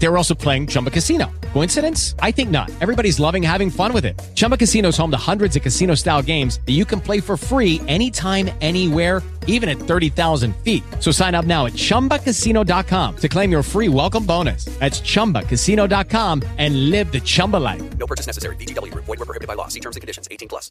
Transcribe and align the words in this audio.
They 0.00 0.08
were 0.08 0.16
also 0.16 0.34
playing 0.34 0.66
Chumba 0.66 0.90
Casino. 0.90 1.30
Coincidence? 1.52 2.16
I 2.20 2.32
think 2.32 2.50
not. 2.50 2.70
Everybody's 2.80 3.20
loving 3.20 3.42
having 3.42 3.70
fun 3.70 3.92
with 3.92 4.04
it. 4.04 4.20
Chumba 4.34 4.56
Casino 4.56 4.88
is 4.88 4.96
home 4.96 5.10
to 5.10 5.16
hundreds 5.16 5.56
of 5.56 5.62
casino 5.62 5.94
style 5.94 6.22
games 6.22 6.58
that 6.66 6.72
you 6.72 6.84
can 6.84 7.00
play 7.00 7.20
for 7.20 7.36
free 7.36 7.80
anytime, 7.86 8.50
anywhere, 8.60 9.22
even 9.46 9.68
at 9.68 9.78
30,000 9.78 10.56
feet. 10.64 10.82
So 10.98 11.12
sign 11.12 11.34
up 11.34 11.44
now 11.44 11.66
at 11.66 11.74
chumbacasino.com 11.74 13.16
to 13.16 13.28
claim 13.28 13.52
your 13.52 13.62
free 13.62 13.88
welcome 13.88 14.26
bonus. 14.26 14.64
That's 14.80 15.00
chumbacasino.com 15.00 16.42
and 16.58 16.90
live 16.90 17.12
the 17.12 17.20
Chumba 17.20 17.58
life. 17.58 17.82
No 17.98 18.06
purchase 18.06 18.26
necessary. 18.26 18.56
Group. 18.56 19.04
Void 19.04 19.18
were 19.18 19.26
prohibited 19.26 19.48
by 19.48 19.54
law. 19.54 19.68
See 19.68 19.80
terms 19.80 19.96
and 19.96 20.00
conditions. 20.00 20.28
18 20.30 20.48
plus. 20.48 20.70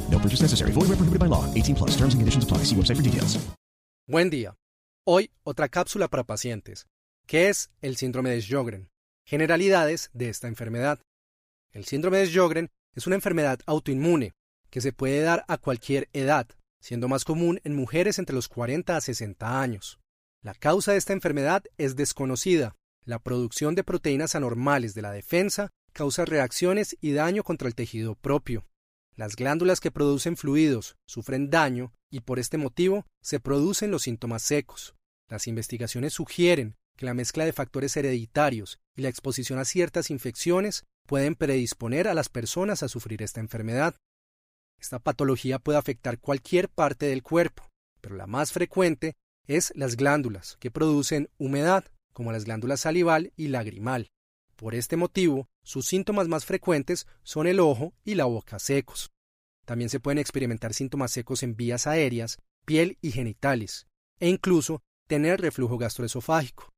No 0.21 0.29
purchase 0.29 0.43
necessary. 0.43 0.71
Void 0.71 0.87
where 0.87 0.97
prohibited 0.97 1.19
by 1.19 1.27
law. 1.27 1.45
18 1.55 1.75
plus. 1.75 1.97
Terms 1.97 2.13
and 2.13 2.21
conditions 2.21 2.43
apply. 2.43 2.59
See 2.63 2.75
website 2.75 2.97
for 2.97 3.03
details. 3.03 3.39
Buen 4.07 4.29
día. 4.29 4.55
Hoy, 5.03 5.31
otra 5.43 5.67
cápsula 5.67 6.09
para 6.09 6.23
pacientes. 6.23 6.85
¿Qué 7.25 7.49
es 7.49 7.71
el 7.81 7.95
síndrome 7.97 8.29
de 8.29 8.41
Sjögren? 8.41 8.89
Generalidades 9.25 10.11
de 10.13 10.29
esta 10.29 10.47
enfermedad. 10.47 10.99
El 11.71 11.85
síndrome 11.85 12.19
de 12.19 12.27
Sjögren 12.27 12.69
es 12.93 13.07
una 13.07 13.15
enfermedad 13.15 13.59
autoinmune 13.65 14.33
que 14.69 14.81
se 14.81 14.93
puede 14.93 15.21
dar 15.21 15.43
a 15.47 15.57
cualquier 15.57 16.07
edad, 16.13 16.47
siendo 16.79 17.07
más 17.07 17.23
común 17.23 17.59
en 17.63 17.75
mujeres 17.75 18.19
entre 18.19 18.35
los 18.35 18.47
40 18.47 18.95
a 18.95 19.01
60 19.01 19.61
años. 19.61 19.99
La 20.43 20.53
causa 20.53 20.91
de 20.91 20.97
esta 20.97 21.13
enfermedad 21.13 21.63
es 21.77 21.95
desconocida. 21.95 22.75
La 23.05 23.19
producción 23.19 23.73
de 23.73 23.83
proteínas 23.83 24.35
anormales 24.35 24.93
de 24.93 25.01
la 25.01 25.11
defensa 25.11 25.69
causa 25.93 26.25
reacciones 26.25 26.95
y 27.01 27.13
daño 27.13 27.43
contra 27.43 27.67
el 27.67 27.75
tejido 27.75 28.15
propio. 28.15 28.65
Las 29.15 29.35
glándulas 29.35 29.79
que 29.79 29.91
producen 29.91 30.37
fluidos 30.37 30.95
sufren 31.05 31.49
daño 31.49 31.93
y 32.09 32.21
por 32.21 32.39
este 32.39 32.57
motivo 32.57 33.05
se 33.21 33.39
producen 33.39 33.91
los 33.91 34.03
síntomas 34.03 34.41
secos. 34.41 34.95
Las 35.27 35.47
investigaciones 35.47 36.13
sugieren 36.13 36.75
que 36.97 37.05
la 37.05 37.13
mezcla 37.13 37.45
de 37.45 37.53
factores 37.53 37.95
hereditarios 37.97 38.79
y 38.95 39.01
la 39.01 39.09
exposición 39.09 39.59
a 39.59 39.65
ciertas 39.65 40.09
infecciones 40.09 40.83
pueden 41.07 41.35
predisponer 41.35 42.07
a 42.07 42.13
las 42.13 42.29
personas 42.29 42.83
a 42.83 42.87
sufrir 42.87 43.21
esta 43.21 43.39
enfermedad. 43.39 43.95
Esta 44.79 44.99
patología 44.99 45.59
puede 45.59 45.77
afectar 45.77 46.19
cualquier 46.19 46.69
parte 46.69 47.05
del 47.05 47.23
cuerpo, 47.23 47.69
pero 48.01 48.15
la 48.15 48.27
más 48.27 48.51
frecuente 48.51 49.13
es 49.47 49.73
las 49.75 49.95
glándulas, 49.95 50.57
que 50.59 50.71
producen 50.71 51.29
humedad, 51.37 51.85
como 52.13 52.31
las 52.31 52.45
glándulas 52.45 52.81
salival 52.81 53.33
y 53.35 53.49
lagrimal. 53.49 54.09
Por 54.61 54.75
este 54.75 54.95
motivo, 54.95 55.49
sus 55.63 55.87
síntomas 55.87 56.27
más 56.27 56.45
frecuentes 56.45 57.07
son 57.23 57.47
el 57.47 57.59
ojo 57.59 57.95
y 58.05 58.13
la 58.13 58.25
boca 58.25 58.59
secos. 58.59 59.09
También 59.65 59.89
se 59.89 59.99
pueden 59.99 60.19
experimentar 60.19 60.75
síntomas 60.75 61.11
secos 61.11 61.41
en 61.41 61.55
vías 61.55 61.87
aéreas, 61.87 62.37
piel 62.63 62.99
y 63.01 63.09
genitales, 63.09 63.87
e 64.19 64.29
incluso 64.29 64.83
tener 65.07 65.41
reflujo 65.41 65.79
gastroesofágico. 65.79 66.69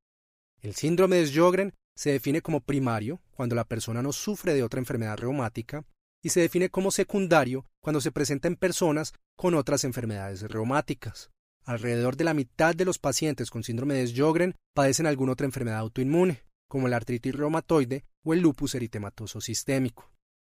El 0.62 0.74
síndrome 0.74 1.16
de 1.16 1.26
Sjögren 1.26 1.74
se 1.94 2.12
define 2.12 2.40
como 2.40 2.60
primario 2.60 3.20
cuando 3.32 3.54
la 3.54 3.64
persona 3.64 4.00
no 4.00 4.14
sufre 4.14 4.54
de 4.54 4.62
otra 4.62 4.80
enfermedad 4.80 5.18
reumática 5.18 5.84
y 6.22 6.30
se 6.30 6.40
define 6.40 6.70
como 6.70 6.90
secundario 6.90 7.66
cuando 7.82 8.00
se 8.00 8.12
presenta 8.12 8.48
en 8.48 8.56
personas 8.56 9.12
con 9.36 9.52
otras 9.52 9.84
enfermedades 9.84 10.40
reumáticas. 10.40 11.30
Alrededor 11.66 12.16
de 12.16 12.24
la 12.24 12.32
mitad 12.32 12.74
de 12.74 12.86
los 12.86 12.98
pacientes 12.98 13.50
con 13.50 13.62
síndrome 13.62 13.92
de 13.92 14.06
Sjögren 14.06 14.54
padecen 14.74 15.06
alguna 15.06 15.32
otra 15.32 15.44
enfermedad 15.44 15.80
autoinmune, 15.80 16.43
como 16.68 16.88
la 16.88 16.96
artritis 16.96 17.34
reumatoide 17.34 18.04
o 18.22 18.34
el 18.34 18.40
lupus 18.40 18.74
eritematoso 18.74 19.40
sistémico. 19.40 20.10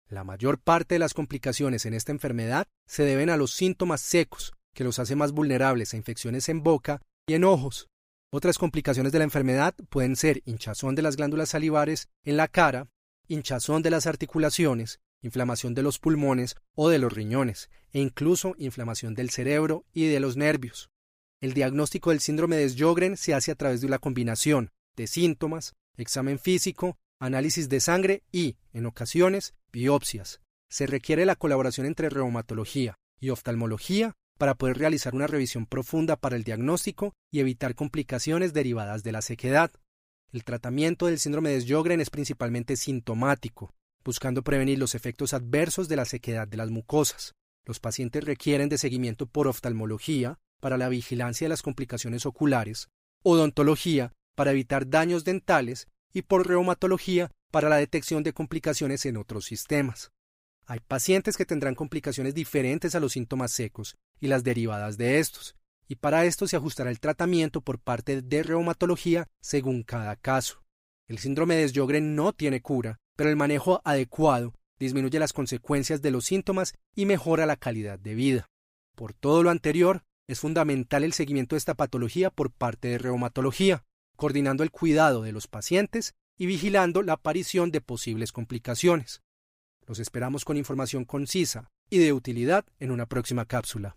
La 0.09 0.23
mayor 0.23 0.59
parte 0.59 0.95
de 0.95 0.99
las 0.99 1.13
complicaciones 1.13 1.85
en 1.85 1.93
esta 1.93 2.11
enfermedad 2.11 2.67
se 2.85 3.03
deben 3.03 3.29
a 3.29 3.37
los 3.37 3.51
síntomas 3.51 4.01
secos, 4.01 4.53
que 4.73 4.83
los 4.83 4.99
hace 4.99 5.15
más 5.15 5.31
vulnerables 5.31 5.93
a 5.93 5.97
infecciones 5.97 6.47
en 6.49 6.63
boca 6.63 7.01
y 7.27 7.33
en 7.33 7.43
ojos. 7.43 7.89
Otras 8.31 8.57
complicaciones 8.57 9.11
de 9.11 9.19
la 9.19 9.25
enfermedad 9.25 9.75
pueden 9.89 10.15
ser 10.15 10.41
hinchazón 10.45 10.95
de 10.95 11.01
las 11.01 11.17
glándulas 11.17 11.49
salivares 11.49 12.07
en 12.23 12.37
la 12.37 12.47
cara, 12.47 12.87
hinchazón 13.27 13.81
de 13.81 13.89
las 13.89 14.05
articulaciones, 14.05 14.99
inflamación 15.21 15.73
de 15.73 15.83
los 15.83 15.99
pulmones 15.99 16.55
o 16.75 16.89
de 16.89 16.99
los 16.99 17.11
riñones, 17.11 17.69
e 17.91 17.99
incluso 17.99 18.55
inflamación 18.57 19.13
del 19.13 19.29
cerebro 19.29 19.85
y 19.93 20.07
de 20.07 20.19
los 20.19 20.37
nervios. 20.37 20.89
El 21.41 21.53
diagnóstico 21.53 22.11
del 22.11 22.19
síndrome 22.19 22.55
de 22.55 22.69
Sjögren 22.69 23.17
se 23.17 23.33
hace 23.33 23.51
a 23.51 23.55
través 23.55 23.81
de 23.81 23.87
una 23.87 23.99
combinación 23.99 24.71
de 24.95 25.07
síntomas, 25.07 25.73
examen 25.97 26.39
físico, 26.39 26.97
análisis 27.19 27.69
de 27.69 27.79
sangre 27.79 28.23
y, 28.31 28.57
en 28.73 28.85
ocasiones, 28.85 29.53
biopsias. 29.71 30.41
Se 30.69 30.85
requiere 30.85 31.25
la 31.25 31.35
colaboración 31.35 31.85
entre 31.85 32.09
reumatología 32.09 32.95
y 33.19 33.29
oftalmología 33.29 34.15
para 34.37 34.55
poder 34.55 34.77
realizar 34.77 35.15
una 35.15 35.27
revisión 35.27 35.65
profunda 35.65 36.15
para 36.15 36.35
el 36.35 36.43
diagnóstico 36.43 37.13
y 37.31 37.39
evitar 37.39 37.75
complicaciones 37.75 38.53
derivadas 38.53 39.03
de 39.03 39.11
la 39.11 39.21
sequedad. 39.21 39.71
El 40.31 40.43
tratamiento 40.43 41.07
del 41.07 41.19
síndrome 41.19 41.49
de 41.49 41.61
Sjögren 41.61 42.01
es 42.01 42.09
principalmente 42.09 42.75
sintomático, 42.75 43.73
buscando 44.03 44.43
prevenir 44.43 44.77
los 44.77 44.93
efectos 44.93 45.33
adversos 45.33 45.87
de 45.87 45.95
la 45.95 46.05
sequedad 46.05 46.47
de 46.47 46.57
las 46.57 46.69
mucosas. 46.69 47.33
Los 47.65 47.79
pacientes 47.79 48.23
requieren 48.23 48.69
de 48.69 48.77
seguimiento 48.77 49.25
por 49.25 49.47
oftalmología 49.47 50.37
para 50.59 50.77
la 50.77 50.89
vigilancia 50.89 51.45
de 51.45 51.49
las 51.49 51.61
complicaciones 51.61 52.25
oculares, 52.25 52.89
odontología 53.23 54.13
para 54.37 54.51
evitar 54.51 54.87
daños 54.87 55.23
dentales 55.23 55.87
y 56.13 56.21
por 56.21 56.47
reumatología 56.47 57.31
para 57.51 57.69
la 57.69 57.77
detección 57.77 58.21
de 58.21 58.33
complicaciones 58.33 59.03
en 59.07 59.17
otros 59.17 59.45
sistemas. 59.45 60.11
Hay 60.67 60.79
pacientes 60.79 61.37
que 61.37 61.45
tendrán 61.45 61.73
complicaciones 61.73 62.35
diferentes 62.35 62.93
a 62.93 62.99
los 62.99 63.13
síntomas 63.13 63.51
secos 63.51 63.97
y 64.19 64.27
las 64.27 64.43
derivadas 64.43 64.97
de 64.97 65.17
estos, 65.17 65.55
y 65.87 65.95
para 65.95 66.25
esto 66.25 66.47
se 66.47 66.55
ajustará 66.55 66.91
el 66.91 66.99
tratamiento 66.99 67.61
por 67.61 67.79
parte 67.79 68.21
de 68.21 68.43
reumatología 68.43 69.27
según 69.41 69.81
cada 69.81 70.15
caso. 70.15 70.61
El 71.07 71.17
síndrome 71.17 71.55
de 71.55 71.67
Sjögren 71.67 72.13
no 72.13 72.31
tiene 72.31 72.61
cura, 72.61 72.99
pero 73.15 73.31
el 73.31 73.37
manejo 73.37 73.81
adecuado 73.85 74.53
disminuye 74.77 75.17
las 75.17 75.33
consecuencias 75.33 76.03
de 76.03 76.11
los 76.11 76.25
síntomas 76.25 76.75
y 76.93 77.07
mejora 77.07 77.47
la 77.47 77.55
calidad 77.55 77.97
de 77.97 78.13
vida. 78.13 78.45
Por 78.93 79.15
todo 79.15 79.41
lo 79.41 79.49
anterior, 79.49 80.03
es 80.27 80.41
fundamental 80.41 81.03
el 81.03 81.13
seguimiento 81.13 81.55
de 81.55 81.59
esta 81.59 81.73
patología 81.73 82.29
por 82.29 82.51
parte 82.51 82.89
de 82.89 82.97
reumatología, 82.99 83.83
coordinando 84.17 84.63
el 84.63 84.71
cuidado 84.71 85.21
de 85.21 85.31
los 85.31 85.47
pacientes 85.47 86.15
y 86.37 86.45
vigilando 86.47 87.01
la 87.01 87.13
aparición 87.13 87.71
de 87.71 87.79
posibles 87.79 88.33
complicaciones. 88.33 89.21
Los 89.85 89.99
esperamos 89.99 90.43
con 90.43 90.57
información 90.57 91.05
concisa 91.05 91.71
y 91.89 91.99
de 91.99 92.11
utilidad 92.11 92.65
en 92.79 92.91
una 92.91 93.05
próxima 93.05 93.45
cápsula. 93.45 93.95